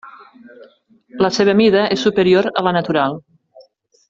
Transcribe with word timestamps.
La 1.25 1.29
seva 1.35 1.55
mida 1.61 1.83
és 1.97 2.07
superior 2.09 2.49
a 2.63 2.67
la 2.69 2.75
natural. 2.79 3.21